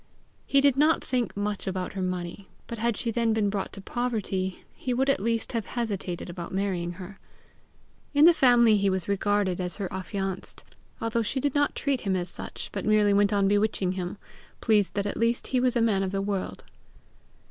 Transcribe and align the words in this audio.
He 0.47 0.61
did 0.61 0.77
not 0.77 1.03
think 1.03 1.37
much 1.37 1.67
about 1.67 1.93
her 1.93 2.01
money, 2.01 2.47
but 2.65 2.79
had 2.79 2.97
she 2.97 3.11
then 3.11 3.33
been 3.33 3.51
brought 3.51 3.71
to 3.73 3.81
poverty, 3.81 4.63
he 4.73 4.95
would 4.95 5.11
at 5.11 5.19
least 5.19 5.51
have 5.51 5.67
hesitated 5.77 6.27
about 6.27 6.51
marrying 6.51 6.93
her. 6.93 7.19
In 8.15 8.25
the 8.25 8.33
family 8.33 8.77
he 8.77 8.89
was 8.89 9.07
regarded 9.07 9.61
as 9.61 9.75
her 9.75 9.93
affianced, 9.93 10.63
although 10.99 11.21
she 11.21 11.39
did 11.39 11.53
not 11.53 11.75
treat 11.75 12.01
him 12.01 12.15
as 12.15 12.29
such, 12.29 12.71
but 12.71 12.83
merely 12.83 13.13
went 13.13 13.31
on 13.31 13.47
bewitching 13.47 13.91
him, 13.91 14.17
pleased 14.59 14.95
that 14.95 15.05
at 15.05 15.17
least 15.17 15.45
he 15.45 15.59
was 15.59 15.75
a 15.75 15.81
man 15.83 16.01
of 16.01 16.09
the 16.09 16.19
world. 16.23 16.63